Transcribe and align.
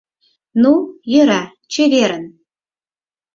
Ну, 0.61 0.73
йӧра, 1.11 1.41
чеверын! 1.71 2.23